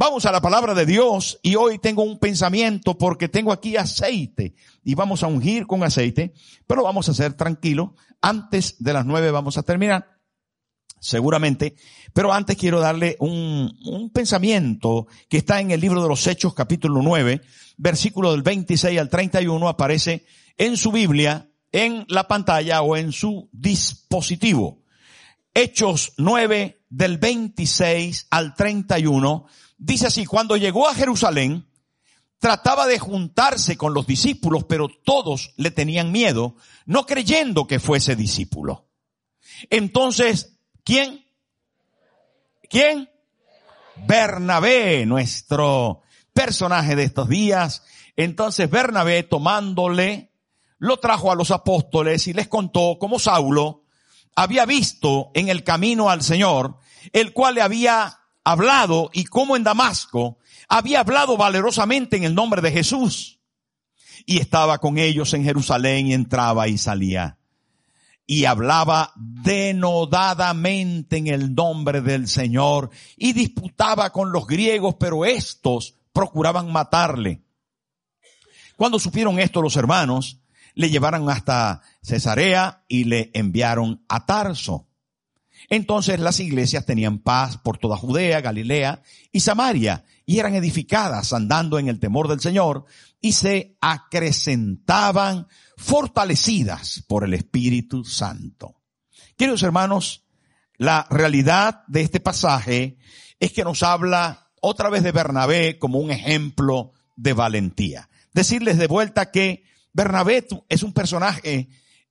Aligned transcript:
Vamos 0.00 0.24
a 0.24 0.32
la 0.32 0.40
palabra 0.40 0.72
de 0.72 0.86
Dios 0.86 1.38
y 1.42 1.56
hoy 1.56 1.78
tengo 1.78 2.02
un 2.02 2.18
pensamiento 2.18 2.96
porque 2.96 3.28
tengo 3.28 3.52
aquí 3.52 3.76
aceite 3.76 4.54
y 4.82 4.94
vamos 4.94 5.22
a 5.22 5.26
ungir 5.26 5.66
con 5.66 5.84
aceite, 5.84 6.32
pero 6.66 6.82
vamos 6.82 7.10
a 7.10 7.14
ser 7.14 7.34
tranquilos. 7.34 7.90
Antes 8.22 8.82
de 8.82 8.94
las 8.94 9.04
nueve 9.04 9.30
vamos 9.30 9.58
a 9.58 9.62
terminar, 9.62 10.20
seguramente, 11.00 11.76
pero 12.14 12.32
antes 12.32 12.56
quiero 12.56 12.80
darle 12.80 13.16
un, 13.20 14.10
pensamiento 14.14 15.06
que 15.28 15.36
está 15.36 15.60
en 15.60 15.70
el 15.70 15.82
libro 15.82 16.02
de 16.02 16.08
los 16.08 16.26
Hechos 16.26 16.54
capítulo 16.54 17.02
9, 17.02 17.42
versículo 17.76 18.32
del 18.32 18.42
26 18.42 18.98
al 18.98 19.10
31, 19.10 19.68
aparece 19.68 20.24
en 20.56 20.78
su 20.78 20.92
Biblia, 20.92 21.49
en 21.72 22.04
la 22.08 22.26
pantalla 22.28 22.82
o 22.82 22.96
en 22.96 23.12
su 23.12 23.48
dispositivo. 23.52 24.82
Hechos 25.54 26.12
9 26.16 26.84
del 26.88 27.18
26 27.18 28.28
al 28.30 28.54
31 28.54 29.46
Dice 29.82 30.08
así, 30.08 30.26
cuando 30.26 30.58
llegó 30.58 30.86
a 30.86 30.94
Jerusalén, 30.94 31.66
trataba 32.38 32.86
de 32.86 32.98
juntarse 32.98 33.78
con 33.78 33.94
los 33.94 34.06
discípulos, 34.06 34.64
pero 34.64 34.88
todos 34.88 35.54
le 35.56 35.70
tenían 35.70 36.12
miedo, 36.12 36.54
no 36.84 37.06
creyendo 37.06 37.66
que 37.66 37.80
fuese 37.80 38.14
discípulo. 38.14 38.90
Entonces, 39.70 40.58
¿quién? 40.84 41.24
¿Quién? 42.68 43.08
Bernabé, 44.06 45.06
nuestro 45.06 46.02
personaje 46.34 46.94
de 46.94 47.04
estos 47.04 47.30
días. 47.30 47.82
Entonces 48.16 48.68
Bernabé, 48.68 49.22
tomándole, 49.22 50.29
lo 50.80 50.96
trajo 50.96 51.30
a 51.30 51.36
los 51.36 51.52
apóstoles 51.52 52.26
y 52.26 52.32
les 52.32 52.48
contó 52.48 52.96
cómo 52.98 53.20
Saulo 53.20 53.84
había 54.34 54.64
visto 54.64 55.30
en 55.34 55.50
el 55.50 55.62
camino 55.62 56.08
al 56.10 56.22
Señor, 56.22 56.78
el 57.12 57.34
cual 57.34 57.56
le 57.56 57.62
había 57.62 58.20
hablado 58.42 59.10
y 59.12 59.24
como 59.24 59.56
en 59.56 59.62
Damasco 59.62 60.38
había 60.68 61.00
hablado 61.00 61.36
valerosamente 61.36 62.16
en 62.16 62.24
el 62.24 62.34
nombre 62.34 62.62
de 62.62 62.72
Jesús. 62.72 63.40
Y 64.24 64.38
estaba 64.38 64.78
con 64.78 64.96
ellos 64.96 65.34
en 65.34 65.44
Jerusalén 65.44 66.06
y 66.06 66.14
entraba 66.14 66.66
y 66.66 66.78
salía. 66.78 67.36
Y 68.26 68.46
hablaba 68.46 69.12
denodadamente 69.16 71.18
en 71.18 71.26
el 71.26 71.54
nombre 71.54 72.00
del 72.00 72.26
Señor 72.26 72.88
y 73.18 73.34
disputaba 73.34 74.08
con 74.10 74.32
los 74.32 74.46
griegos, 74.46 74.94
pero 74.98 75.26
estos 75.26 75.96
procuraban 76.12 76.72
matarle. 76.72 77.42
Cuando 78.76 78.98
supieron 78.98 79.38
esto 79.38 79.60
los 79.60 79.76
hermanos, 79.76 80.40
le 80.74 80.90
llevaron 80.90 81.28
hasta 81.30 81.82
Cesarea 82.02 82.84
y 82.88 83.04
le 83.04 83.30
enviaron 83.34 84.04
a 84.08 84.26
Tarso. 84.26 84.88
Entonces 85.68 86.18
las 86.20 86.40
iglesias 86.40 86.86
tenían 86.86 87.18
paz 87.18 87.58
por 87.58 87.78
toda 87.78 87.96
Judea, 87.96 88.40
Galilea 88.40 89.02
y 89.30 89.40
Samaria 89.40 90.04
y 90.24 90.38
eran 90.38 90.54
edificadas 90.54 91.32
andando 91.32 91.78
en 91.78 91.88
el 91.88 92.00
temor 92.00 92.28
del 92.28 92.40
Señor 92.40 92.84
y 93.20 93.32
se 93.32 93.76
acrecentaban 93.80 95.46
fortalecidas 95.76 97.04
por 97.06 97.24
el 97.24 97.34
Espíritu 97.34 98.04
Santo. 98.04 98.76
Queridos 99.36 99.62
hermanos, 99.62 100.24
la 100.76 101.06
realidad 101.10 101.82
de 101.88 102.02
este 102.02 102.20
pasaje 102.20 102.96
es 103.38 103.52
que 103.52 103.64
nos 103.64 103.82
habla 103.82 104.50
otra 104.60 104.90
vez 104.90 105.02
de 105.02 105.12
Bernabé 105.12 105.78
como 105.78 105.98
un 105.98 106.10
ejemplo 106.10 106.92
de 107.16 107.32
valentía. 107.32 108.08
Decirles 108.32 108.78
de 108.78 108.86
vuelta 108.86 109.30
que 109.30 109.64
Bernabé 109.92 110.46
es 110.68 110.82
un 110.82 110.92
personaje 110.92 111.68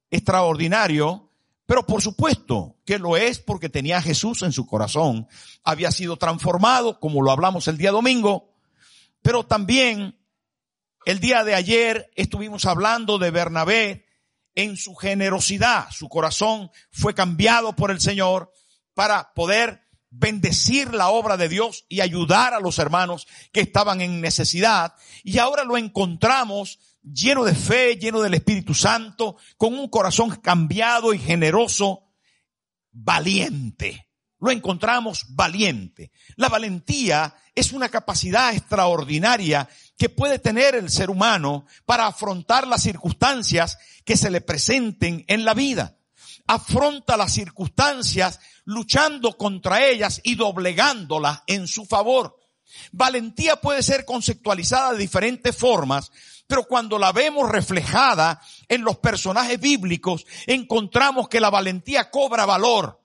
extraordinario 0.09 1.29
pero 1.69 1.85
por 1.85 2.01
supuesto 2.01 2.77
que 2.83 2.97
lo 2.97 3.15
es 3.15 3.37
porque 3.37 3.69
tenía 3.69 3.97
a 3.97 4.01
Jesús 4.01 4.41
en 4.41 4.51
su 4.51 4.65
corazón. 4.65 5.27
Había 5.63 5.91
sido 5.91 6.17
transformado, 6.17 6.99
como 6.99 7.21
lo 7.21 7.29
hablamos 7.29 7.67
el 7.67 7.77
día 7.77 7.91
domingo. 7.91 8.55
Pero 9.21 9.45
también 9.45 10.17
el 11.05 11.19
día 11.19 11.43
de 11.43 11.53
ayer 11.53 12.09
estuvimos 12.15 12.65
hablando 12.65 13.19
de 13.19 13.29
Bernabé 13.29 14.07
en 14.55 14.77
su 14.77 14.95
generosidad. 14.95 15.91
Su 15.91 16.09
corazón 16.09 16.71
fue 16.89 17.13
cambiado 17.13 17.75
por 17.75 17.91
el 17.91 18.01
Señor 18.01 18.51
para 18.95 19.31
poder 19.35 19.83
bendecir 20.09 20.95
la 20.95 21.09
obra 21.09 21.37
de 21.37 21.49
Dios 21.49 21.85
y 21.87 22.01
ayudar 22.01 22.55
a 22.55 22.59
los 22.59 22.79
hermanos 22.79 23.27
que 23.51 23.61
estaban 23.61 24.01
en 24.01 24.21
necesidad. 24.21 24.95
Y 25.23 25.37
ahora 25.37 25.65
lo 25.65 25.77
encontramos 25.77 26.79
lleno 27.01 27.43
de 27.43 27.55
fe, 27.55 27.97
lleno 27.97 28.21
del 28.21 28.33
Espíritu 28.33 28.73
Santo, 28.73 29.37
con 29.57 29.73
un 29.73 29.89
corazón 29.89 30.35
cambiado 30.37 31.13
y 31.13 31.19
generoso, 31.19 32.03
valiente. 32.91 34.07
Lo 34.39 34.51
encontramos 34.51 35.25
valiente. 35.29 36.11
La 36.37 36.47
valentía 36.47 37.35
es 37.53 37.73
una 37.73 37.89
capacidad 37.89 38.53
extraordinaria 38.53 39.67
que 39.97 40.07
puede 40.07 40.39
tener 40.39 40.75
el 40.75 40.89
ser 40.89 41.09
humano 41.09 41.65
para 41.85 42.07
afrontar 42.07 42.65
las 42.65 42.83
circunstancias 42.83 43.77
que 44.05 44.15
se 44.15 44.29
le 44.29 44.39
presenten 44.39 45.25
en 45.27 45.43
la 45.43 45.53
vida. 45.53 45.97
Afronta 46.47 47.17
las 47.17 47.33
circunstancias 47.33 48.39
luchando 48.63 49.37
contra 49.37 49.85
ellas 49.85 50.21
y 50.23 50.35
doblegándolas 50.35 51.41
en 51.47 51.67
su 51.67 51.85
favor. 51.85 52.39
Valentía 52.91 53.57
puede 53.57 53.83
ser 53.83 54.05
conceptualizada 54.05 54.93
de 54.93 54.99
diferentes 54.99 55.55
formas, 55.55 56.11
pero 56.49 56.63
cuando 56.63 56.97
la 56.97 57.11
vemos 57.11 57.47
reflejada 57.47 58.41
en 58.67 58.81
los 58.81 58.97
personajes 58.97 59.59
bíblicos, 59.59 60.25
encontramos 60.47 61.29
que 61.29 61.39
la 61.39 61.51
valentía 61.51 62.09
cobra 62.09 62.47
valor. 62.47 62.99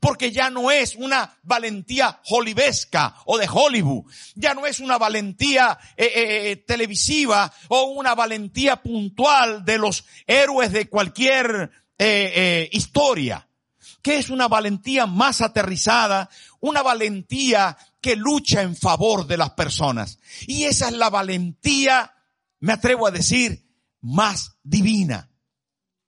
Porque 0.00 0.32
ya 0.32 0.50
no 0.50 0.72
es 0.72 0.96
una 0.96 1.38
valentía 1.44 2.20
hollyvesca 2.24 3.14
o 3.26 3.38
de 3.38 3.48
Hollywood. 3.48 4.10
Ya 4.34 4.52
no 4.52 4.66
es 4.66 4.80
una 4.80 4.98
valentía 4.98 5.78
eh, 5.96 6.06
eh, 6.06 6.50
eh, 6.50 6.56
televisiva 6.56 7.52
o 7.68 7.84
una 7.84 8.16
valentía 8.16 8.82
puntual 8.82 9.64
de 9.64 9.78
los 9.78 10.04
héroes 10.26 10.72
de 10.72 10.88
cualquier 10.88 11.70
historia. 12.72 13.48
Que 14.02 14.16
es 14.16 14.28
una 14.28 14.48
valentía 14.48 15.06
más 15.06 15.40
aterrizada, 15.40 16.28
una 16.58 16.82
valentía 16.82 17.78
que 18.00 18.16
lucha 18.16 18.62
en 18.62 18.74
favor 18.74 19.24
de 19.28 19.36
las 19.36 19.50
personas. 19.50 20.18
Y 20.48 20.64
esa 20.64 20.88
es 20.88 20.94
la 20.94 21.10
valentía 21.10 22.12
me 22.60 22.72
atrevo 22.72 23.06
a 23.06 23.10
decir, 23.10 23.66
más 24.00 24.58
divina. 24.62 25.30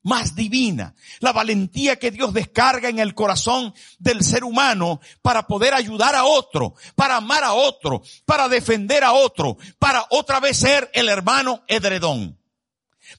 Más 0.03 0.35
divina. 0.35 0.95
La 1.19 1.33
valentía 1.33 1.99
que 1.99 2.11
Dios 2.11 2.33
descarga 2.33 2.89
en 2.89 2.99
el 2.99 3.15
corazón 3.15 3.75
del 3.99 4.25
ser 4.25 4.45
humano 4.45 5.01
para 5.21 5.47
poder 5.47 5.75
ayudar 5.75 6.15
a 6.15 6.25
otro, 6.25 6.75
para 6.95 7.17
amar 7.17 7.45
a 7.45 7.53
otro, 7.53 8.03
para 8.25 8.49
defender 8.49 9.05
a 9.05 9.13
otro, 9.13 9.59
para 9.79 10.07
otra 10.09 10.41
vez 10.41 10.57
ser 10.57 10.91
el 10.95 11.09
hermano 11.11 11.65
edredón. 11.69 12.39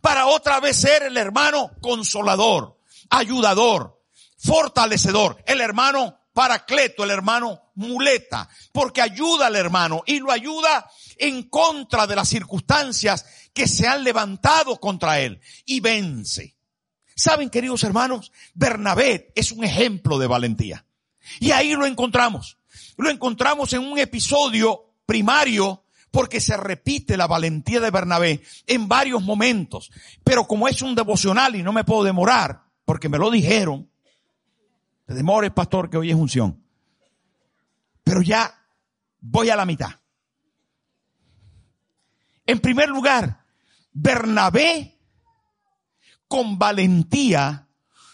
Para 0.01 0.25
otra 0.27 0.59
vez 0.59 0.77
ser 0.77 1.03
el 1.03 1.17
hermano 1.17 1.71
consolador, 1.81 2.79
ayudador, 3.09 4.01
fortalecedor, 4.37 5.43
el 5.45 5.61
hermano 5.61 6.20
paracleto, 6.33 7.03
el 7.03 7.11
hermano 7.11 7.71
muleta, 7.75 8.49
porque 8.71 9.01
ayuda 9.01 9.47
al 9.47 9.55
hermano 9.55 10.03
y 10.05 10.19
lo 10.19 10.31
ayuda 10.31 10.89
en 11.17 11.43
contra 11.43 12.07
de 12.07 12.15
las 12.15 12.29
circunstancias 12.29 13.25
que 13.53 13.67
se 13.67 13.87
han 13.87 14.03
levantado 14.03 14.79
contra 14.79 15.19
él 15.19 15.41
y 15.65 15.79
vence. 15.79 16.55
Saben, 17.15 17.49
queridos 17.49 17.83
hermanos, 17.83 18.31
Bernabé 18.53 19.31
es 19.35 19.51
un 19.51 19.63
ejemplo 19.63 20.17
de 20.17 20.27
valentía. 20.27 20.85
Y 21.39 21.51
ahí 21.51 21.73
lo 21.75 21.85
encontramos. 21.85 22.57
Lo 22.97 23.09
encontramos 23.09 23.73
en 23.73 23.81
un 23.81 23.99
episodio 23.99 24.95
primario 25.05 25.83
porque 26.09 26.41
se 26.41 26.57
repite 26.57 27.17
la 27.17 27.27
valentía 27.27 27.79
de 27.79 27.91
Bernabé 27.91 28.41
en 28.67 28.87
varios 28.87 29.21
momentos. 29.21 29.91
Pero 30.23 30.47
como 30.47 30.67
es 30.67 30.81
un 30.81 30.95
devocional 30.95 31.55
y 31.55 31.63
no 31.63 31.73
me 31.73 31.83
puedo 31.83 32.03
demorar, 32.03 32.63
porque 32.85 33.09
me 33.09 33.17
lo 33.17 33.29
dijeron, 33.29 33.90
te 35.11 35.17
demores, 35.17 35.51
pastor, 35.51 35.89
que 35.89 35.97
hoy 35.97 36.09
es 36.09 36.15
unción. 36.15 36.63
Pero 38.01 38.21
ya 38.21 38.65
voy 39.19 39.49
a 39.49 39.57
la 39.57 39.65
mitad. 39.65 39.89
En 42.45 42.61
primer 42.61 42.87
lugar, 42.87 43.45
Bernabé 43.91 44.97
con 46.29 46.57
valentía 46.57 47.67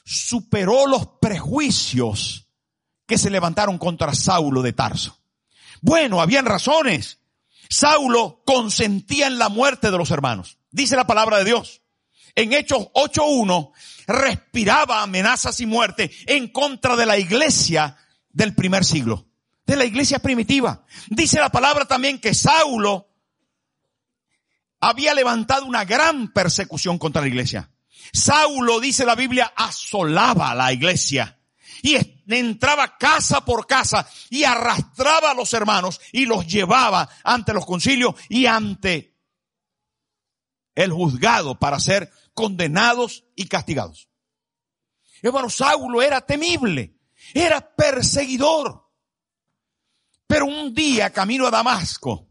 superó 0.03 0.87
los 0.87 1.05
prejuicios 1.21 2.47
que 3.05 3.19
se 3.19 3.29
levantaron 3.29 3.77
contra 3.77 4.15
Saulo 4.15 4.63
de 4.63 4.73
Tarso. 4.73 5.19
Bueno, 5.81 6.19
habían 6.19 6.45
razones. 6.45 7.19
Saulo 7.69 8.41
consentía 8.43 9.27
en 9.27 9.37
la 9.37 9.49
muerte 9.49 9.91
de 9.91 9.97
los 9.99 10.09
hermanos. 10.09 10.57
Dice 10.71 10.95
la 10.95 11.05
palabra 11.05 11.37
de 11.37 11.45
Dios. 11.45 11.83
En 12.33 12.53
Hechos 12.53 12.87
8.1 12.95 13.71
respiraba 14.07 15.03
amenazas 15.03 15.59
y 15.59 15.65
muerte 15.65 16.09
en 16.25 16.47
contra 16.47 16.95
de 16.95 17.05
la 17.05 17.17
iglesia 17.17 17.97
del 18.29 18.55
primer 18.55 18.85
siglo, 18.85 19.27
de 19.65 19.75
la 19.75 19.85
iglesia 19.85 20.19
primitiva. 20.19 20.85
Dice 21.09 21.39
la 21.39 21.49
palabra 21.49 21.85
también 21.85 22.19
que 22.19 22.33
Saulo 22.33 23.09
había 24.79 25.13
levantado 25.13 25.65
una 25.65 25.85
gran 25.85 26.31
persecución 26.31 26.97
contra 26.97 27.21
la 27.21 27.27
iglesia. 27.27 27.69
Saulo, 28.13 28.79
dice 28.79 29.05
la 29.05 29.15
Biblia, 29.15 29.51
asolaba 29.55 30.55
la 30.55 30.71
iglesia 30.71 31.37
y 31.81 31.97
entraba 32.27 32.97
casa 32.97 33.43
por 33.43 33.67
casa 33.67 34.07
y 34.29 34.43
arrastraba 34.43 35.31
a 35.31 35.33
los 35.33 35.53
hermanos 35.53 35.99
y 36.11 36.25
los 36.25 36.47
llevaba 36.47 37.09
ante 37.23 37.53
los 37.53 37.65
concilios 37.65 38.15
y 38.29 38.45
ante 38.45 39.15
el 40.75 40.91
juzgado 40.91 41.57
para 41.59 41.79
ser 41.79 42.11
condenados 42.37 43.25
y 43.35 43.47
castigados. 43.47 44.09
Hermano, 45.23 45.49
Saulo 45.49 46.03
era 46.03 46.21
temible, 46.21 46.95
era 47.33 47.75
perseguidor. 47.75 48.87
Pero 50.27 50.45
un 50.45 50.71
día, 50.71 51.11
camino 51.11 51.47
a 51.47 51.51
Damasco, 51.51 52.29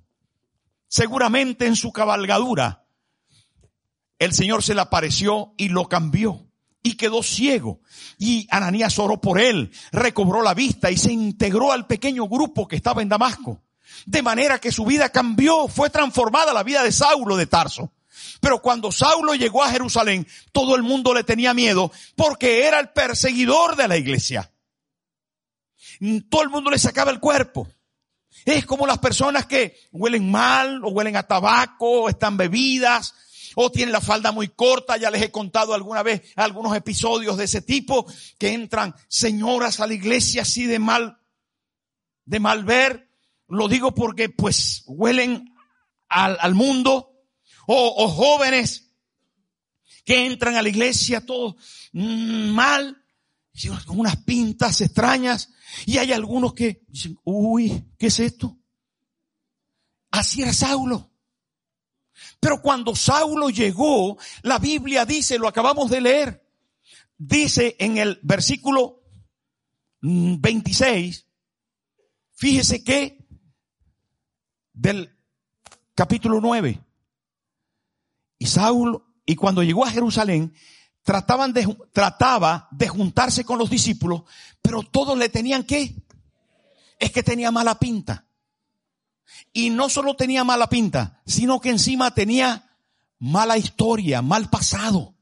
seguramente 0.86 1.66
en 1.66 1.74
su 1.74 1.90
cabalgadura, 1.90 2.86
el 4.20 4.32
Señor 4.32 4.62
se 4.62 4.76
le 4.76 4.82
apareció 4.82 5.54
y 5.56 5.70
lo 5.70 5.88
cambió 5.88 6.52
y 6.84 6.96
quedó 6.96 7.24
ciego. 7.24 7.80
Y 8.16 8.46
Ananías 8.52 8.96
oró 9.00 9.20
por 9.20 9.40
él, 9.40 9.72
recobró 9.90 10.40
la 10.40 10.54
vista 10.54 10.88
y 10.88 10.96
se 10.96 11.10
integró 11.10 11.72
al 11.72 11.88
pequeño 11.88 12.28
grupo 12.28 12.68
que 12.68 12.76
estaba 12.76 13.02
en 13.02 13.08
Damasco. 13.08 13.60
De 14.04 14.22
manera 14.22 14.60
que 14.60 14.70
su 14.70 14.84
vida 14.84 15.08
cambió, 15.08 15.66
fue 15.66 15.90
transformada 15.90 16.54
la 16.54 16.62
vida 16.62 16.84
de 16.84 16.92
Saulo 16.92 17.36
de 17.36 17.46
Tarso. 17.46 17.92
Pero 18.40 18.60
cuando 18.60 18.92
Saulo 18.92 19.34
llegó 19.34 19.62
a 19.62 19.70
Jerusalén, 19.70 20.26
todo 20.52 20.76
el 20.76 20.82
mundo 20.82 21.14
le 21.14 21.24
tenía 21.24 21.54
miedo 21.54 21.90
porque 22.14 22.66
era 22.66 22.80
el 22.80 22.90
perseguidor 22.90 23.76
de 23.76 23.88
la 23.88 23.96
iglesia. 23.96 24.52
Todo 26.28 26.42
el 26.42 26.50
mundo 26.50 26.70
le 26.70 26.78
sacaba 26.78 27.10
el 27.10 27.20
cuerpo. 27.20 27.68
Es 28.44 28.66
como 28.66 28.86
las 28.86 28.98
personas 28.98 29.46
que 29.46 29.76
huelen 29.92 30.30
mal 30.30 30.84
o 30.84 30.88
huelen 30.88 31.16
a 31.16 31.24
tabaco, 31.24 32.02
o 32.02 32.08
están 32.08 32.36
bebidas, 32.36 33.14
o 33.54 33.70
tienen 33.72 33.92
la 33.92 34.00
falda 34.00 34.30
muy 34.32 34.48
corta. 34.48 34.96
Ya 34.96 35.10
les 35.10 35.22
he 35.22 35.30
contado 35.30 35.74
alguna 35.74 36.02
vez 36.02 36.22
algunos 36.36 36.76
episodios 36.76 37.36
de 37.36 37.44
ese 37.44 37.62
tipo 37.62 38.06
que 38.38 38.52
entran 38.52 38.94
señoras 39.08 39.80
a 39.80 39.86
la 39.86 39.94
iglesia 39.94 40.42
así 40.42 40.66
de 40.66 40.78
mal, 40.78 41.18
de 42.24 42.40
mal 42.40 42.64
ver. 42.64 43.10
Lo 43.48 43.68
digo 43.68 43.94
porque 43.94 44.28
pues 44.28 44.82
huelen 44.86 45.54
al, 46.08 46.36
al 46.40 46.54
mundo 46.54 47.15
o, 47.66 48.08
jóvenes 48.08 48.90
que 50.04 50.26
entran 50.26 50.56
a 50.56 50.62
la 50.62 50.68
iglesia 50.68 51.24
todos 51.24 51.56
mm, 51.92 52.50
mal, 52.50 53.02
con 53.86 54.00
unas 54.00 54.16
pintas 54.18 54.80
extrañas, 54.80 55.50
y 55.84 55.98
hay 55.98 56.12
algunos 56.12 56.54
que 56.54 56.84
dicen, 56.88 57.18
uy, 57.24 57.84
¿qué 57.98 58.06
es 58.06 58.20
esto? 58.20 58.56
Así 60.10 60.42
era 60.42 60.52
Saulo. 60.52 61.10
Pero 62.40 62.62
cuando 62.62 62.94
Saulo 62.94 63.50
llegó, 63.50 64.16
la 64.42 64.58
Biblia 64.58 65.04
dice, 65.04 65.38
lo 65.38 65.48
acabamos 65.48 65.90
de 65.90 66.00
leer, 66.00 66.46
dice 67.18 67.76
en 67.78 67.98
el 67.98 68.18
versículo 68.22 69.02
26, 70.00 71.26
mm, 71.26 71.28
fíjese 72.34 72.84
que 72.84 73.26
del 74.72 75.14
capítulo 75.94 76.40
9, 76.40 76.85
y 78.38 78.46
Saúl, 78.46 79.02
y 79.24 79.36
cuando 79.36 79.62
llegó 79.62 79.84
a 79.84 79.90
Jerusalén, 79.90 80.54
trataban 81.02 81.52
de, 81.52 81.76
trataba 81.92 82.68
de 82.70 82.88
juntarse 82.88 83.44
con 83.44 83.58
los 83.58 83.70
discípulos, 83.70 84.22
pero 84.60 84.82
todos 84.82 85.16
le 85.16 85.28
tenían 85.28 85.64
que, 85.64 85.94
es 86.98 87.12
que 87.12 87.22
tenía 87.22 87.50
mala 87.50 87.78
pinta. 87.78 88.26
Y 89.52 89.70
no 89.70 89.88
solo 89.88 90.14
tenía 90.14 90.44
mala 90.44 90.68
pinta, 90.68 91.20
sino 91.26 91.60
que 91.60 91.70
encima 91.70 92.12
tenía 92.12 92.76
mala 93.18 93.56
historia, 93.58 94.22
mal 94.22 94.50
pasado. 94.50 95.14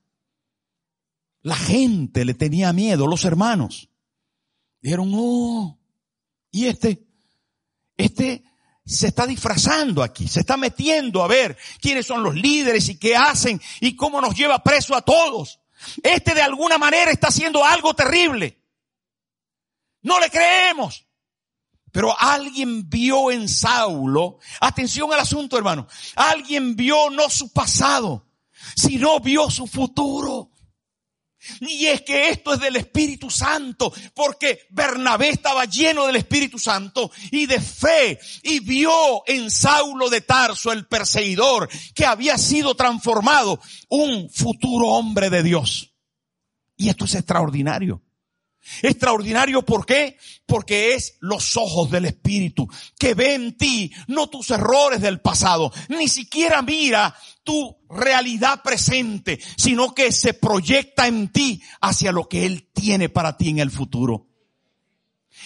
La 1.42 1.56
gente 1.56 2.24
le 2.24 2.34
tenía 2.34 2.72
miedo, 2.72 3.06
los 3.06 3.24
hermanos. 3.24 3.90
Dijeron, 4.80 5.12
oh, 5.14 5.78
y 6.50 6.66
este, 6.66 7.06
este 7.96 8.44
se 8.86 9.08
está 9.08 9.26
disfrazando 9.26 10.02
aquí, 10.02 10.28
se 10.28 10.40
está 10.40 10.56
metiendo 10.56 11.22
a 11.22 11.28
ver 11.28 11.56
quiénes 11.80 12.06
son 12.06 12.22
los 12.22 12.34
líderes 12.34 12.88
y 12.88 12.98
qué 12.98 13.16
hacen 13.16 13.60
y 13.80 13.96
cómo 13.96 14.20
nos 14.20 14.34
lleva 14.34 14.62
preso 14.62 14.94
a 14.94 15.02
todos. 15.02 15.60
Este 16.02 16.34
de 16.34 16.42
alguna 16.42 16.78
manera 16.78 17.10
está 17.10 17.28
haciendo 17.28 17.64
algo 17.64 17.94
terrible. 17.94 18.60
No 20.02 20.20
le 20.20 20.30
creemos. 20.30 21.06
Pero 21.92 22.14
alguien 22.18 22.90
vio 22.90 23.30
en 23.30 23.48
Saulo, 23.48 24.38
atención 24.60 25.12
al 25.12 25.20
asunto 25.20 25.56
hermano, 25.56 25.86
alguien 26.16 26.74
vio 26.74 27.08
no 27.08 27.30
su 27.30 27.52
pasado, 27.52 28.26
sino 28.74 29.20
vio 29.20 29.48
su 29.48 29.68
futuro. 29.68 30.50
Y 31.60 31.86
es 31.86 32.02
que 32.02 32.30
esto 32.30 32.54
es 32.54 32.60
del 32.60 32.76
Espíritu 32.76 33.30
Santo, 33.30 33.92
porque 34.14 34.60
Bernabé 34.70 35.30
estaba 35.30 35.64
lleno 35.64 36.06
del 36.06 36.16
Espíritu 36.16 36.58
Santo 36.58 37.10
y 37.30 37.46
de 37.46 37.60
fe 37.60 38.18
y 38.42 38.60
vio 38.60 39.22
en 39.26 39.50
Saulo 39.50 40.10
de 40.10 40.20
Tarso, 40.20 40.72
el 40.72 40.86
perseguidor, 40.86 41.68
que 41.94 42.06
había 42.06 42.38
sido 42.38 42.74
transformado 42.74 43.60
un 43.88 44.30
futuro 44.30 44.88
hombre 44.88 45.30
de 45.30 45.42
Dios. 45.42 45.94
Y 46.76 46.88
esto 46.88 47.04
es 47.04 47.14
extraordinario. 47.14 48.02
Extraordinario, 48.82 49.62
¿por 49.62 49.84
qué? 49.84 50.16
Porque 50.46 50.94
es 50.94 51.16
los 51.20 51.56
ojos 51.56 51.90
del 51.90 52.06
Espíritu 52.06 52.68
que 52.98 53.14
ve 53.14 53.34
en 53.34 53.56
ti, 53.56 53.92
no 54.06 54.28
tus 54.28 54.50
errores 54.50 55.00
del 55.00 55.20
pasado, 55.20 55.72
ni 55.88 56.08
siquiera 56.08 56.62
mira 56.62 57.14
tu 57.42 57.76
realidad 57.90 58.62
presente, 58.62 59.38
sino 59.56 59.94
que 59.94 60.12
se 60.12 60.34
proyecta 60.34 61.06
en 61.06 61.28
ti 61.28 61.62
hacia 61.80 62.12
lo 62.12 62.28
que 62.28 62.46
Él 62.46 62.70
tiene 62.72 63.08
para 63.08 63.36
ti 63.36 63.50
en 63.50 63.58
el 63.58 63.70
futuro. 63.70 64.28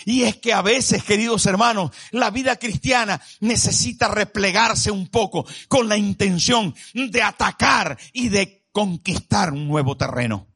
Y 0.05 0.23
es 0.23 0.37
que 0.37 0.53
a 0.53 0.63
veces, 0.63 1.03
queridos 1.03 1.47
hermanos, 1.47 1.91
la 2.13 2.31
vida 2.31 2.57
cristiana 2.57 3.21
necesita 3.41 4.09
replegarse 4.09 4.91
un 4.91 5.09
poco 5.09 5.47
con 5.67 5.89
la 5.89 5.97
intención 5.97 6.75
de 6.95 7.23
atacar 7.23 7.99
y 8.13 8.29
de 8.29 8.67
conquistar 8.71 9.53
un 9.53 9.67
nuevo 9.67 9.97
terreno, 9.97 10.47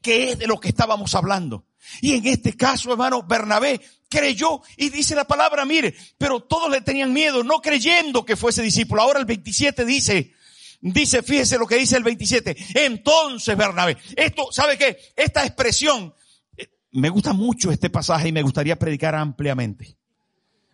que 0.00 0.30
es 0.30 0.38
de 0.38 0.46
lo 0.46 0.58
que 0.58 0.68
estábamos 0.68 1.14
hablando. 1.14 1.67
Y 2.00 2.14
en 2.14 2.26
este 2.26 2.56
caso, 2.56 2.92
hermano, 2.92 3.22
Bernabé 3.22 3.80
creyó 4.08 4.62
y 4.76 4.90
dice 4.90 5.14
la 5.14 5.26
palabra, 5.26 5.64
mire, 5.64 5.94
pero 6.16 6.40
todos 6.40 6.70
le 6.70 6.80
tenían 6.80 7.12
miedo, 7.12 7.42
no 7.44 7.60
creyendo 7.60 8.24
que 8.24 8.36
fuese 8.36 8.62
discípulo. 8.62 9.02
Ahora 9.02 9.20
el 9.20 9.26
27 9.26 9.84
dice, 9.84 10.34
dice, 10.80 11.22
fíjese 11.22 11.58
lo 11.58 11.66
que 11.66 11.76
dice 11.76 11.96
el 11.96 12.04
27. 12.04 12.56
Entonces, 12.74 13.56
Bernabé, 13.56 13.96
esto, 14.16 14.48
¿sabe 14.52 14.78
qué? 14.78 14.98
Esta 15.16 15.44
expresión, 15.44 16.14
eh, 16.56 16.68
me 16.92 17.10
gusta 17.10 17.32
mucho 17.32 17.70
este 17.70 17.90
pasaje 17.90 18.28
y 18.28 18.32
me 18.32 18.42
gustaría 18.42 18.78
predicar 18.78 19.14
ampliamente. 19.14 19.96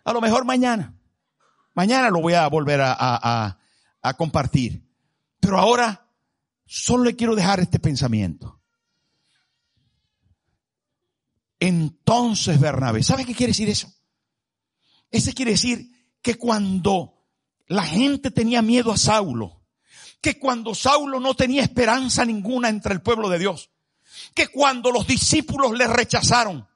A 0.03 0.13
lo 0.13 0.21
mejor 0.21 0.45
mañana. 0.45 0.93
Mañana 1.73 2.09
lo 2.09 2.21
voy 2.21 2.33
a 2.33 2.47
volver 2.47 2.79
a, 2.81 2.95
a, 2.97 3.59
a 4.01 4.13
compartir. 4.13 4.81
Pero 5.39 5.59
ahora 5.59 6.07
solo 6.65 7.03
le 7.03 7.15
quiero 7.15 7.35
dejar 7.35 7.59
este 7.59 7.79
pensamiento. 7.79 8.61
Entonces 11.65 12.59
Bernabé, 12.59 13.01
¿sabe 13.01 13.25
qué 13.25 13.33
quiere 13.33 13.49
decir 13.49 13.69
eso? 13.69 13.91
Ese 15.09 15.33
quiere 15.33 15.51
decir 15.51 15.89
que 16.21 16.35
cuando 16.35 17.25
la 17.65 17.81
gente 17.81 18.29
tenía 18.29 18.61
miedo 18.61 18.91
a 18.91 18.97
Saulo, 18.97 19.63
que 20.21 20.37
cuando 20.37 20.75
Saulo 20.75 21.19
no 21.19 21.33
tenía 21.33 21.63
esperanza 21.63 22.23
ninguna 22.23 22.69
entre 22.69 22.93
el 22.93 23.01
pueblo 23.01 23.29
de 23.29 23.39
Dios, 23.39 23.71
que 24.35 24.47
cuando 24.49 24.91
los 24.91 25.07
discípulos 25.07 25.71
le 25.75 25.87
rechazaron, 25.87 26.67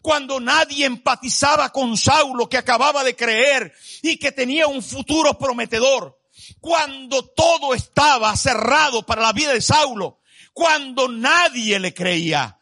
cuando 0.00 0.40
nadie 0.40 0.86
empatizaba 0.86 1.70
con 1.70 1.98
Saulo 1.98 2.48
que 2.48 2.56
acababa 2.56 3.04
de 3.04 3.14
creer 3.14 3.74
y 4.00 4.16
que 4.16 4.32
tenía 4.32 4.66
un 4.66 4.82
futuro 4.82 5.38
prometedor, 5.38 6.18
cuando 6.58 7.22
todo 7.22 7.74
estaba 7.74 8.34
cerrado 8.34 9.04
para 9.04 9.20
la 9.20 9.34
vida 9.34 9.52
de 9.52 9.60
Saulo, 9.60 10.20
cuando 10.54 11.06
nadie 11.06 11.78
le 11.78 11.92
creía, 11.92 12.57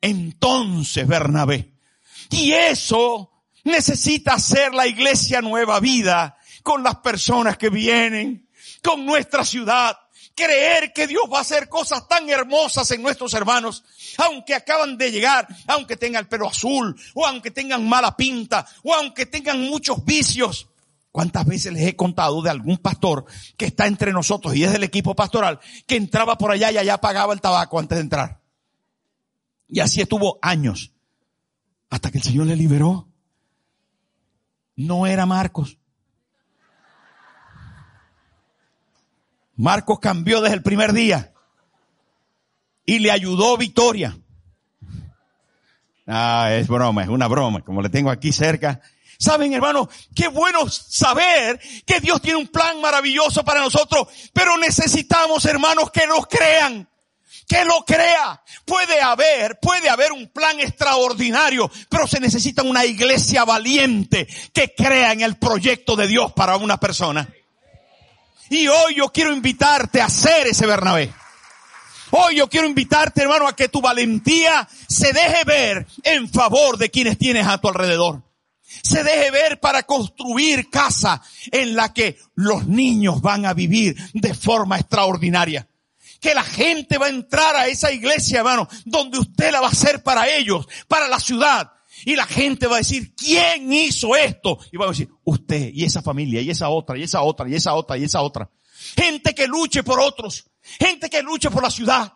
entonces 0.00 1.06
Bernabé. 1.06 1.72
Y 2.30 2.52
eso 2.52 3.32
necesita 3.64 4.34
hacer 4.34 4.74
la 4.74 4.86
iglesia 4.86 5.40
nueva 5.40 5.80
vida 5.80 6.36
con 6.62 6.82
las 6.82 6.96
personas 6.96 7.56
que 7.56 7.70
vienen, 7.70 8.48
con 8.82 9.04
nuestra 9.04 9.44
ciudad. 9.44 9.96
Creer 10.34 10.92
que 10.92 11.06
Dios 11.06 11.22
va 11.32 11.38
a 11.38 11.42
hacer 11.42 11.68
cosas 11.68 12.06
tan 12.08 12.28
hermosas 12.28 12.90
en 12.90 13.02
nuestros 13.02 13.32
hermanos, 13.34 13.84
aunque 14.18 14.54
acaban 14.54 14.98
de 14.98 15.10
llegar, 15.10 15.48
aunque 15.66 15.96
tengan 15.96 16.24
el 16.24 16.28
pelo 16.28 16.48
azul, 16.48 16.94
o 17.14 17.26
aunque 17.26 17.50
tengan 17.50 17.88
mala 17.88 18.16
pinta, 18.16 18.66
o 18.82 18.94
aunque 18.94 19.26
tengan 19.26 19.60
muchos 19.62 20.04
vicios. 20.04 20.68
¿Cuántas 21.10 21.46
veces 21.46 21.72
les 21.72 21.86
he 21.86 21.96
contado 21.96 22.42
de 22.42 22.50
algún 22.50 22.76
pastor 22.76 23.24
que 23.56 23.66
está 23.66 23.86
entre 23.86 24.12
nosotros 24.12 24.54
y 24.54 24.64
es 24.64 24.72
del 24.72 24.84
equipo 24.84 25.16
pastoral, 25.16 25.58
que 25.86 25.96
entraba 25.96 26.36
por 26.36 26.50
allá 26.50 26.70
y 26.70 26.76
allá 26.76 26.98
pagaba 26.98 27.32
el 27.32 27.40
tabaco 27.40 27.78
antes 27.78 27.96
de 27.96 28.02
entrar? 28.02 28.45
Y 29.68 29.80
así 29.80 30.00
estuvo 30.00 30.38
años. 30.42 30.92
Hasta 31.90 32.10
que 32.10 32.18
el 32.18 32.24
Señor 32.24 32.46
le 32.46 32.56
liberó. 32.56 33.08
No 34.76 35.06
era 35.06 35.26
Marcos. 35.26 35.78
Marcos 39.56 39.98
cambió 40.00 40.40
desde 40.42 40.56
el 40.56 40.62
primer 40.62 40.92
día. 40.92 41.32
y 42.88 43.00
le 43.00 43.10
ayudó 43.10 43.56
Victoria. 43.56 44.16
Ah, 46.06 46.50
es 46.52 46.68
broma, 46.68 47.02
es 47.02 47.08
una 47.08 47.26
broma, 47.26 47.62
como 47.62 47.82
le 47.82 47.88
tengo 47.88 48.10
aquí 48.10 48.32
cerca. 48.32 48.80
Saben, 49.18 49.52
hermano, 49.52 49.88
qué 50.14 50.28
bueno 50.28 50.68
saber 50.68 51.58
que 51.84 52.00
Dios 52.00 52.22
tiene 52.22 52.38
un 52.38 52.46
plan 52.46 52.80
maravilloso 52.80 53.44
para 53.44 53.60
nosotros, 53.60 54.06
pero 54.32 54.56
necesitamos, 54.56 55.44
hermanos, 55.46 55.90
que 55.90 56.06
nos 56.06 56.26
crean. 56.26 56.88
Que 57.46 57.64
lo 57.64 57.84
crea. 57.84 58.42
Puede 58.64 59.00
haber, 59.00 59.58
puede 59.60 59.88
haber 59.88 60.12
un 60.12 60.28
plan 60.28 60.58
extraordinario, 60.58 61.70
pero 61.88 62.06
se 62.06 62.20
necesita 62.20 62.62
una 62.62 62.84
iglesia 62.84 63.44
valiente 63.44 64.26
que 64.52 64.74
crea 64.74 65.12
en 65.12 65.20
el 65.20 65.36
proyecto 65.36 65.94
de 65.96 66.08
Dios 66.08 66.32
para 66.32 66.56
una 66.56 66.78
persona. 66.78 67.28
Y 68.50 68.68
hoy 68.68 68.96
yo 68.96 69.12
quiero 69.12 69.32
invitarte 69.32 70.00
a 70.00 70.08
ser 70.08 70.46
ese 70.48 70.66
Bernabé. 70.66 71.12
Hoy 72.10 72.36
yo 72.36 72.48
quiero 72.48 72.68
invitarte, 72.68 73.22
hermano, 73.22 73.48
a 73.48 73.56
que 73.56 73.68
tu 73.68 73.80
valentía 73.80 74.68
se 74.88 75.12
deje 75.12 75.44
ver 75.44 75.86
en 76.04 76.28
favor 76.28 76.78
de 76.78 76.90
quienes 76.90 77.18
tienes 77.18 77.46
a 77.46 77.58
tu 77.58 77.68
alrededor. 77.68 78.22
Se 78.62 79.02
deje 79.02 79.30
ver 79.30 79.60
para 79.60 79.82
construir 79.82 80.70
casa 80.70 81.22
en 81.50 81.74
la 81.74 81.92
que 81.92 82.18
los 82.34 82.66
niños 82.66 83.20
van 83.20 83.46
a 83.46 83.54
vivir 83.54 83.96
de 84.12 84.34
forma 84.34 84.78
extraordinaria. 84.78 85.66
Que 86.20 86.34
la 86.34 86.42
gente 86.42 86.98
va 86.98 87.06
a 87.06 87.10
entrar 87.10 87.56
a 87.56 87.66
esa 87.66 87.92
iglesia, 87.92 88.38
hermano, 88.38 88.68
donde 88.84 89.18
usted 89.18 89.52
la 89.52 89.60
va 89.60 89.68
a 89.68 89.70
hacer 89.70 90.02
para 90.02 90.28
ellos, 90.28 90.66
para 90.88 91.08
la 91.08 91.20
ciudad. 91.20 91.72
Y 92.04 92.14
la 92.14 92.26
gente 92.26 92.66
va 92.66 92.76
a 92.76 92.78
decir, 92.78 93.14
¿quién 93.14 93.72
hizo 93.72 94.14
esto? 94.16 94.58
Y 94.70 94.76
va 94.76 94.86
a 94.86 94.90
decir, 94.90 95.08
usted, 95.24 95.70
y 95.72 95.84
esa 95.84 96.02
familia, 96.02 96.40
y 96.40 96.50
esa 96.50 96.68
otra, 96.68 96.98
y 96.98 97.02
esa 97.02 97.22
otra, 97.22 97.48
y 97.48 97.54
esa 97.54 97.74
otra, 97.74 97.96
y 97.96 98.04
esa 98.04 98.22
otra. 98.22 98.50
Gente 98.96 99.34
que 99.34 99.46
luche 99.46 99.82
por 99.82 100.00
otros. 100.00 100.46
Gente 100.78 101.08
que 101.08 101.22
luche 101.22 101.50
por 101.50 101.62
la 101.62 101.70
ciudad. 101.70 102.12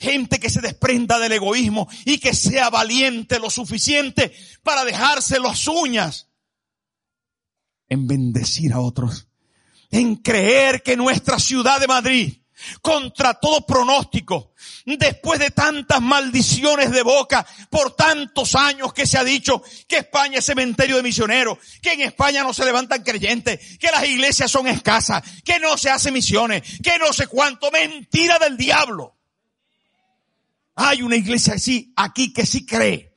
Gente 0.00 0.38
que 0.38 0.48
se 0.48 0.60
desprenda 0.60 1.18
del 1.18 1.32
egoísmo 1.32 1.88
y 2.04 2.18
que 2.18 2.32
sea 2.32 2.70
valiente 2.70 3.38
lo 3.40 3.50
suficiente 3.50 4.32
para 4.62 4.84
dejarse 4.84 5.40
las 5.40 5.66
uñas 5.66 6.28
en 7.88 8.06
bendecir 8.06 8.72
a 8.72 8.80
otros. 8.80 9.26
En 9.90 10.16
creer 10.16 10.82
que 10.82 10.96
nuestra 10.96 11.38
ciudad 11.38 11.80
de 11.80 11.86
Madrid 11.86 12.34
contra 12.80 13.34
todo 13.34 13.64
pronóstico, 13.66 14.54
después 14.84 15.38
de 15.38 15.50
tantas 15.50 16.00
maldiciones 16.00 16.90
de 16.90 17.02
boca, 17.02 17.46
por 17.70 17.94
tantos 17.94 18.54
años 18.54 18.92
que 18.92 19.06
se 19.06 19.18
ha 19.18 19.24
dicho 19.24 19.62
que 19.86 19.98
España 19.98 20.38
es 20.38 20.44
cementerio 20.44 20.96
de 20.96 21.02
misioneros, 21.02 21.58
que 21.82 21.92
en 21.92 22.02
España 22.02 22.42
no 22.42 22.52
se 22.52 22.64
levantan 22.64 23.02
creyentes, 23.02 23.78
que 23.78 23.90
las 23.90 24.04
iglesias 24.04 24.50
son 24.50 24.66
escasas, 24.66 25.22
que 25.44 25.58
no 25.58 25.76
se 25.76 25.90
hacen 25.90 26.14
misiones, 26.14 26.62
que 26.82 26.98
no 26.98 27.12
sé 27.12 27.26
cuánto, 27.26 27.70
mentira 27.70 28.38
del 28.38 28.56
diablo. 28.56 29.16
Hay 30.74 31.02
una 31.02 31.16
iglesia 31.16 31.54
así, 31.54 31.92
aquí 31.96 32.32
que 32.32 32.46
sí 32.46 32.64
cree. 32.64 33.16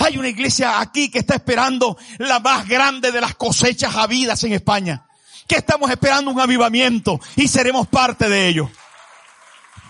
Hay 0.00 0.18
una 0.18 0.28
iglesia 0.28 0.80
aquí 0.80 1.10
que 1.10 1.20
está 1.20 1.36
esperando 1.36 1.96
la 2.18 2.40
más 2.40 2.68
grande 2.68 3.10
de 3.10 3.20
las 3.22 3.34
cosechas 3.34 3.96
habidas 3.96 4.44
en 4.44 4.52
España 4.52 5.07
que 5.48 5.56
estamos 5.56 5.90
esperando 5.90 6.30
un 6.30 6.38
avivamiento 6.38 7.18
y 7.34 7.48
seremos 7.48 7.88
parte 7.88 8.28
de 8.28 8.48
ello. 8.48 8.70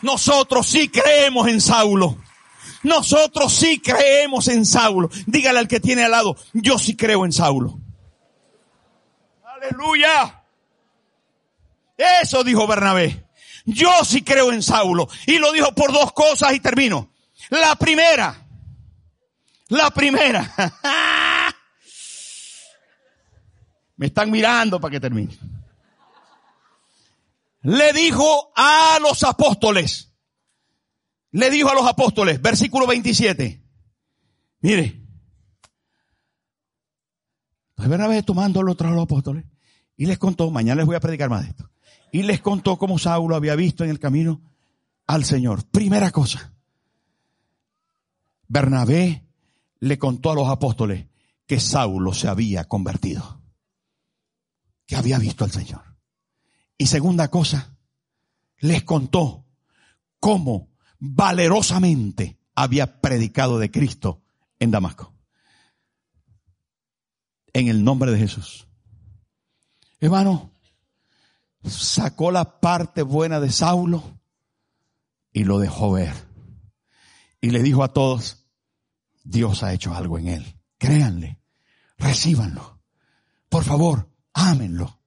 Nosotros 0.01 0.67
sí 0.67 0.89
creemos 0.89 1.49
en 1.49 1.61
Saulo. 1.61 2.17
Nosotros 2.85 3.53
sí 3.53 3.81
creemos 3.81 4.47
en 4.49 4.65
Saulo. 4.65 5.11
Dígale 5.27 5.59
al 5.59 5.69
que 5.69 5.81
tiene 5.81 6.05
al 6.05 6.13
lado, 6.13 6.37
yo 6.53 6.79
sí 6.79 6.97
creo 6.97 7.25
en 7.25 7.33
Saulo. 7.33 7.79
Aleluya. 9.45 10.45
Eso 12.23 12.45
dijo 12.45 12.67
Bernabé. 12.69 13.27
Yo 13.65 13.91
sí 14.05 14.23
creo 14.23 14.53
en 14.53 14.63
Saulo. 14.63 15.09
Y 15.27 15.39
lo 15.39 15.53
dijo 15.53 15.75
por 15.75 15.93
dos 15.93 16.13
cosas 16.13 16.55
y 16.55 16.61
termino. 16.61 17.11
La 17.51 17.75
primera. 17.75 18.47
La 19.69 19.91
primera. 19.91 20.55
Me 23.99 24.07
están 24.07 24.31
mirando 24.31 24.81
para 24.81 24.93
que 24.93 25.01
termine. 25.01 25.37
Le 27.63 27.93
dijo 27.93 28.53
a 28.55 28.99
los 29.03 29.25
apóstoles. 29.25 30.15
Le 31.33 31.51
dijo 31.51 31.69
a 31.69 31.75
los 31.75 31.87
apóstoles, 31.87 32.41
versículo 32.41 32.87
27. 32.87 33.61
Mire. 34.61 35.03
Entonces 37.71 37.91
Bernabé 37.91 38.23
tomando 38.23 38.63
los 38.63 38.75
otros 38.75 38.93
los 38.93 39.03
apóstoles 39.03 39.45
y 39.97 40.07
les 40.07 40.19
contó, 40.19 40.51
mañana 40.51 40.77
les 40.77 40.87
voy 40.87 40.97
a 40.97 41.01
predicar 41.01 41.29
más 41.29 41.43
de 41.43 41.51
esto. 41.51 41.69
Y 42.13 42.23
les 42.23 42.41
contó 42.41 42.79
cómo 42.79 42.99
Saulo 42.99 43.35
había 43.35 43.57
visto 43.57 43.83
en 43.83 43.91
el 43.91 43.99
camino 43.99 44.41
al 45.09 45.25
Señor. 45.25 45.65
Primera 45.65 46.13
cosa. 46.13 46.53
Bernabé 48.47 49.25
le 49.81 49.99
contó 49.99 50.31
a 50.31 50.35
los 50.37 50.49
apóstoles 50.49 51.07
que 51.47 51.59
Saulo 51.59 52.15
se 52.15 52.29
había 52.29 52.65
convertido 52.65 53.38
que 54.89 54.97
había 54.97 55.19
visto 55.19 55.45
al 55.45 55.53
Señor. 55.53 55.83
Y 56.79 56.87
segunda 56.87 57.29
cosa, 57.29 57.77
les 58.59 58.83
contó 58.83 59.45
cómo 60.19 60.71
valerosamente 60.99 62.41
había 62.55 63.01
predicado 63.01 63.59
de 63.59 63.71
Cristo 63.71 64.23
en 64.59 64.71
Damasco. 64.71 65.15
En 67.53 67.69
el 67.69 67.85
nombre 67.85 68.11
de 68.11 68.19
Jesús. 68.19 68.67
Hermano, 70.01 70.51
sacó 71.65 72.31
la 72.31 72.61
parte 72.61 73.03
buena 73.03 73.41
de 73.41 73.53
Saulo 73.53 74.19
y 75.33 75.45
lo 75.45 75.59
dejó 75.59 75.93
ver. 75.93 76.15
Y 77.43 77.51
le 77.51 77.63
dijo 77.63 77.85
a 77.85 77.93
todos, 77.93 78.47
Dios 79.23 79.63
ha 79.63 79.75
hecho 79.75 79.95
algo 79.95 80.19
en 80.19 80.29
él. 80.29 80.61
Créanle, 80.79 81.41
recíbanlo. 81.99 82.81
Por 83.51 83.65
favor, 83.65 84.09
ámenlo. 84.39 85.01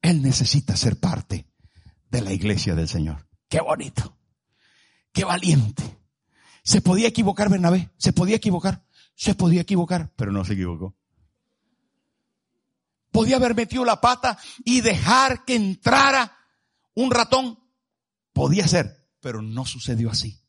Él 0.00 0.22
necesita 0.22 0.76
ser 0.76 0.98
parte 0.98 1.46
de 2.08 2.22
la 2.22 2.32
iglesia 2.32 2.74
del 2.74 2.88
Señor. 2.88 3.28
Qué 3.48 3.60
bonito. 3.60 4.16
Qué 5.12 5.24
valiente. 5.24 5.98
Se 6.62 6.80
podía 6.80 7.08
equivocar 7.08 7.50
Bernabé, 7.50 7.90
se 7.96 8.12
podía 8.12 8.36
equivocar, 8.36 8.86
se 9.14 9.34
podía 9.34 9.62
equivocar, 9.62 10.12
pero 10.14 10.30
no 10.30 10.44
se 10.44 10.52
equivocó. 10.52 10.96
Podía 13.10 13.36
haber 13.36 13.56
metido 13.56 13.84
la 13.84 14.00
pata 14.00 14.38
y 14.64 14.82
dejar 14.82 15.44
que 15.44 15.56
entrara 15.56 16.36
un 16.94 17.10
ratón. 17.10 17.58
Podía 18.32 18.68
ser, 18.68 19.08
pero 19.20 19.42
no 19.42 19.66
sucedió 19.66 20.10
así. 20.10 20.40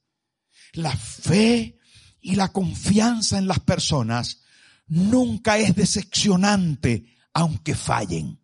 La 0.73 0.95
fe 0.95 1.79
y 2.19 2.35
la 2.35 2.49
confianza 2.49 3.39
en 3.39 3.47
las 3.47 3.59
personas 3.59 4.43
nunca 4.85 5.57
es 5.57 5.75
decepcionante 5.75 7.17
aunque 7.33 7.75
fallen. 7.75 8.39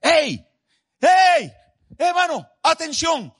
¡Ey! 0.00 0.44
¡Ey! 1.00 1.52
Hermano, 1.98 2.46
atención. 2.62 3.34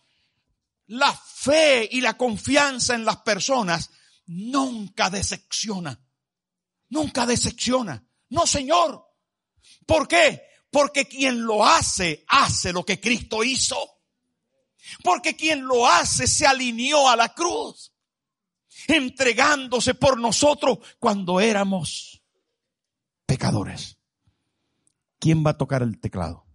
La 0.89 1.13
fe 1.13 1.89
y 1.91 2.01
la 2.01 2.17
confianza 2.17 2.95
en 2.95 3.05
las 3.05 3.19
personas 3.19 3.91
nunca 4.27 5.11
decepciona. 5.11 5.99
Nunca 6.89 7.27
decepciona. 7.27 8.05
No, 8.31 8.47
Señor. 8.47 9.05
¿Por 9.85 10.07
qué? 10.07 10.43
Porque 10.71 11.07
quien 11.07 11.43
lo 11.43 11.65
hace, 11.65 12.25
hace 12.29 12.73
lo 12.73 12.85
que 12.85 13.01
Cristo 13.01 13.43
hizo. 13.43 13.77
Porque 15.03 15.35
quien 15.37 15.65
lo 15.65 15.87
hace 15.87 16.27
se 16.27 16.47
alineó 16.47 17.09
a 17.09 17.17
la 17.17 17.31
cruz, 17.31 17.93
entregándose 18.87 19.95
por 19.95 20.19
nosotros 20.19 20.79
cuando 20.99 21.41
éramos 21.41 22.23
pecadores. 23.27 23.96
¿Quién 25.27 25.45
va 25.45 25.51
a 25.51 25.59
tocar 25.59 25.83
el 25.83 25.99
teclado? 25.99 26.47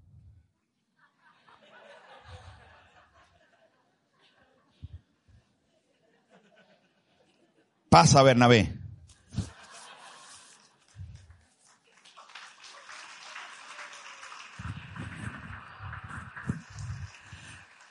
Pasa, 7.89 8.23
Bernabé. 8.23 8.73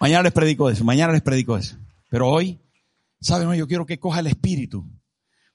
Mañana 0.00 0.22
les 0.22 0.32
predico 0.32 0.70
eso, 0.70 0.82
mañana 0.82 1.12
les 1.12 1.20
predico 1.20 1.58
eso. 1.58 1.76
Pero 2.08 2.26
hoy, 2.26 2.58
¿saben? 3.20 3.52
Yo 3.52 3.68
quiero 3.68 3.84
que 3.84 4.00
coja 4.00 4.20
el 4.20 4.28
espíritu 4.28 4.90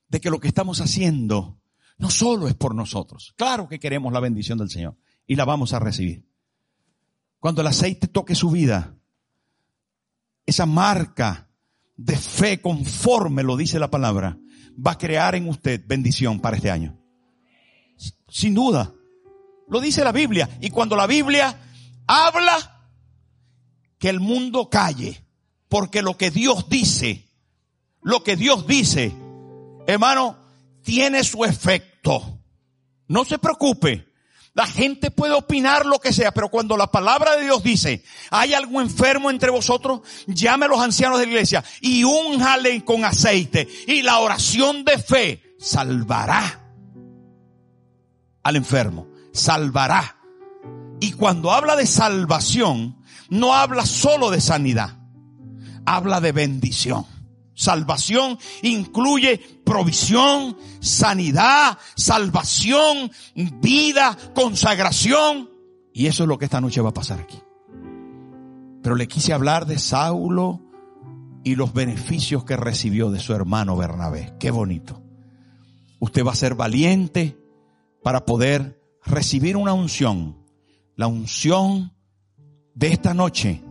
de 0.07 0.21
que 0.21 0.29
lo 0.29 0.39
que 0.39 0.47
estamos 0.49 0.81
haciendo 0.81 1.59
no 1.97 2.11
solo 2.11 2.47
es 2.47 2.53
por 2.53 2.75
nosotros. 2.75 3.33
Claro 3.35 3.67
que 3.67 3.79
queremos 3.79 4.13
la 4.13 4.19
bendición 4.19 4.59
del 4.59 4.69
Señor 4.69 4.95
y 5.27 5.35
la 5.35 5.45
vamos 5.45 5.73
a 5.73 5.79
recibir. 5.79 6.27
Cuando 7.39 7.61
el 7.61 7.67
aceite 7.67 8.07
toque 8.07 8.35
su 8.35 8.49
vida, 8.51 8.95
esa 10.45 10.65
marca 10.65 11.49
de 11.95 12.17
fe 12.17 12.61
conforme 12.61 13.43
lo 13.43 13.57
dice 13.57 13.79
la 13.79 13.89
palabra, 13.89 14.37
va 14.75 14.91
a 14.91 14.97
crear 14.97 15.35
en 15.35 15.47
usted 15.47 15.81
bendición 15.85 16.39
para 16.39 16.57
este 16.57 16.71
año. 16.71 16.99
Sin 18.27 18.53
duda. 18.53 18.93
Lo 19.67 19.79
dice 19.79 20.03
la 20.03 20.11
Biblia. 20.11 20.49
Y 20.61 20.69
cuando 20.69 20.95
la 20.95 21.07
Biblia 21.07 21.57
habla, 22.07 22.89
que 23.97 24.09
el 24.09 24.19
mundo 24.19 24.69
calle, 24.69 25.25
porque 25.69 26.01
lo 26.01 26.17
que 26.17 26.29
Dios 26.29 26.69
dice 26.69 27.25
lo 28.05 28.23
que 28.23 28.35
Dios 28.35 28.67
dice, 28.67 29.11
hermano, 29.87 30.37
tiene 30.83 31.23
su 31.23 31.43
efecto. 31.43 32.39
No 33.07 33.25
se 33.25 33.39
preocupe. 33.39 34.13
La 34.55 34.65
gente 34.65 35.11
puede 35.11 35.33
opinar 35.33 35.85
lo 35.85 35.99
que 35.99 36.13
sea, 36.13 36.33
pero 36.33 36.47
cuando 36.49 36.77
la 36.77 36.87
palabra 36.87 37.35
de 37.35 37.43
Dios 37.43 37.61
dice, 37.61 38.05
hay 38.31 38.53
algún 38.53 38.83
enfermo 38.83 39.29
entre 39.29 39.49
vosotros, 39.49 39.99
llame 40.27 40.65
a 40.65 40.69
los 40.69 40.79
ancianos 40.79 41.19
de 41.19 41.25
la 41.25 41.31
iglesia 41.31 41.63
y 41.81 42.05
únjale 42.05 42.85
con 42.85 43.03
aceite. 43.03 43.67
Y 43.85 44.01
la 44.01 44.19
oración 44.19 44.85
de 44.85 44.97
fe 44.97 45.43
salvará 45.59 46.61
al 48.43 48.55
enfermo. 48.55 49.09
Salvará. 49.33 50.15
Y 51.01 51.11
cuando 51.11 51.51
habla 51.51 51.75
de 51.75 51.85
salvación, 51.85 53.03
no 53.27 53.53
habla 53.53 53.85
solo 53.85 54.31
de 54.31 54.39
sanidad. 54.39 54.97
Habla 55.85 56.21
de 56.21 56.31
bendición. 56.31 57.05
Salvación 57.55 58.37
incluye 58.61 59.37
provisión, 59.63 60.57
sanidad, 60.81 61.77
salvación, 61.95 63.09
vida, 63.61 64.17
consagración. 64.35 65.49
Y 65.93 66.07
eso 66.07 66.23
es 66.23 66.29
lo 66.29 66.37
que 66.37 66.45
esta 66.45 66.59
noche 66.59 66.81
va 66.81 66.89
a 66.89 66.93
pasar 66.93 67.21
aquí. 67.21 67.39
Pero 68.83 68.95
le 68.95 69.07
quise 69.07 69.33
hablar 69.33 69.65
de 69.65 69.79
Saulo 69.79 70.61
y 71.45 71.55
los 71.55 71.73
beneficios 71.73 72.43
que 72.43 72.57
recibió 72.57 73.09
de 73.09 73.19
su 73.19 73.33
hermano 73.33 73.77
Bernabé. 73.77 74.35
Qué 74.39 74.51
bonito. 74.51 75.01
Usted 75.99 76.25
va 76.25 76.33
a 76.33 76.35
ser 76.35 76.55
valiente 76.55 77.37
para 78.03 78.25
poder 78.25 78.79
recibir 79.05 79.55
una 79.55 79.73
unción. 79.73 80.37
La 80.95 81.07
unción 81.07 81.93
de 82.73 82.87
esta 82.87 83.13
noche 83.13 83.63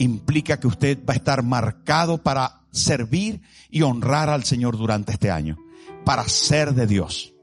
implica 0.00 0.58
que 0.58 0.66
usted 0.66 0.98
va 1.06 1.12
a 1.12 1.16
estar 1.16 1.42
marcado 1.42 2.22
para 2.22 2.62
servir 2.72 3.42
y 3.70 3.82
honrar 3.82 4.30
al 4.30 4.44
Señor 4.44 4.78
durante 4.78 5.12
este 5.12 5.30
año, 5.30 5.58
para 6.04 6.26
ser 6.26 6.74
de 6.74 6.86
Dios. 6.86 7.34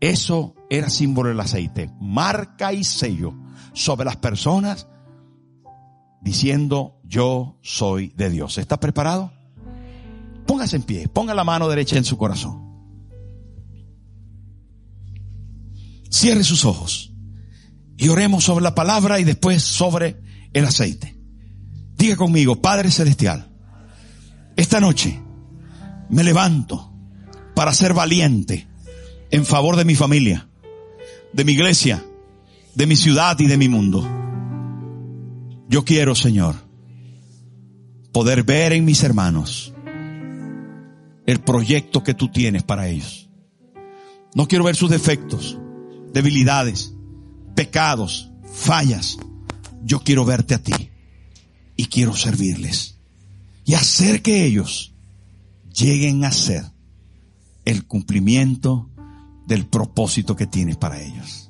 Eso 0.00 0.54
era 0.70 0.88
símbolo 0.88 1.30
del 1.30 1.40
aceite, 1.40 1.90
marca 2.00 2.72
y 2.72 2.84
sello 2.84 3.34
sobre 3.72 4.04
las 4.04 4.16
personas 4.16 4.86
diciendo 6.20 7.00
yo 7.02 7.58
soy 7.60 8.12
de 8.16 8.30
Dios. 8.30 8.58
¿Está 8.58 8.78
preparado? 8.78 9.32
Póngase 10.46 10.76
en 10.76 10.82
pie, 10.82 11.08
ponga 11.08 11.34
la 11.34 11.44
mano 11.44 11.68
derecha 11.68 11.96
en 11.96 12.04
su 12.04 12.16
corazón. 12.16 12.68
Cierre 16.08 16.44
sus 16.44 16.64
ojos 16.64 17.12
y 17.96 18.08
oremos 18.08 18.44
sobre 18.44 18.62
la 18.62 18.76
palabra 18.76 19.18
y 19.18 19.24
después 19.24 19.64
sobre 19.64 20.22
el 20.52 20.64
aceite. 20.64 21.17
Diga 21.98 22.14
conmigo, 22.14 22.62
Padre 22.62 22.92
Celestial, 22.92 23.48
esta 24.54 24.78
noche 24.78 25.20
me 26.08 26.22
levanto 26.22 26.92
para 27.56 27.74
ser 27.74 27.92
valiente 27.92 28.68
en 29.32 29.44
favor 29.44 29.74
de 29.74 29.84
mi 29.84 29.96
familia, 29.96 30.48
de 31.32 31.44
mi 31.44 31.52
iglesia, 31.52 32.04
de 32.76 32.86
mi 32.86 32.94
ciudad 32.94 33.36
y 33.40 33.48
de 33.48 33.56
mi 33.56 33.68
mundo. 33.68 34.08
Yo 35.68 35.84
quiero, 35.84 36.14
Señor, 36.14 36.54
poder 38.12 38.44
ver 38.44 38.74
en 38.74 38.84
mis 38.84 39.02
hermanos 39.02 39.74
el 41.26 41.40
proyecto 41.40 42.04
que 42.04 42.14
tú 42.14 42.28
tienes 42.28 42.62
para 42.62 42.86
ellos. 42.86 43.28
No 44.36 44.46
quiero 44.46 44.62
ver 44.62 44.76
sus 44.76 44.90
defectos, 44.90 45.58
debilidades, 46.12 46.94
pecados, 47.56 48.30
fallas. 48.52 49.18
Yo 49.82 49.98
quiero 49.98 50.24
verte 50.24 50.54
a 50.54 50.62
ti 50.62 50.90
y 51.78 51.86
quiero 51.86 52.14
servirles 52.14 52.96
y 53.64 53.74
hacer 53.74 54.20
que 54.20 54.44
ellos 54.44 54.92
lleguen 55.72 56.24
a 56.24 56.32
ser 56.32 56.64
el 57.64 57.86
cumplimiento 57.86 58.90
del 59.46 59.64
propósito 59.64 60.34
que 60.34 60.48
tienes 60.48 60.76
para 60.76 61.00
ellos. 61.00 61.47